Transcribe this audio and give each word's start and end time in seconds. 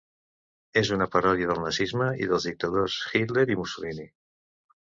És 0.81 0.89
una 0.95 1.07
paròdia 1.15 1.49
del 1.51 1.61
nazisme 1.65 2.09
i 2.23 2.31
dels 2.33 2.47
dictadors 2.51 2.99
Hitler 3.21 3.47
i 3.53 3.59
Mussolini. 3.63 4.09